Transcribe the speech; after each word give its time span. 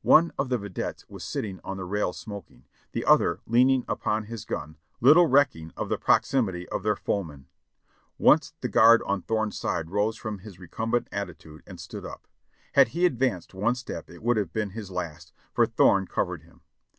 One 0.00 0.32
of 0.38 0.48
the 0.48 0.56
videttes 0.56 1.04
was 1.06 1.22
sitting 1.22 1.60
on 1.62 1.76
the 1.76 1.84
rail 1.84 2.14
smoking, 2.14 2.64
the 2.92 3.04
other 3.04 3.40
leaning 3.46 3.84
upon 3.86 4.24
his 4.24 4.46
gun, 4.46 4.78
little 5.02 5.26
recking 5.26 5.70
of 5.76 5.90
the 5.90 5.98
proximity 5.98 6.66
of 6.70 6.82
their 6.82 6.96
foemen. 6.96 7.46
Once 8.16 8.54
the 8.62 8.70
guard 8.70 9.02
on 9.02 9.20
Thome's 9.20 9.58
side 9.58 9.90
rose 9.90 10.16
from 10.16 10.38
his 10.38 10.58
recumbent 10.58 11.08
attitude 11.12 11.62
and 11.66 11.78
stood 11.78 12.06
up; 12.06 12.26
had 12.72 12.88
he 12.96 13.04
advanced 13.04 13.52
one 13.52 13.74
step 13.74 14.08
it 14.08 14.22
would 14.22 14.38
have 14.38 14.54
been 14.54 14.70
his 14.70 14.90
last, 14.90 15.34
for 15.52 15.66
Thorne 15.66 16.06
covered 16.06 16.40
him. 16.42 16.62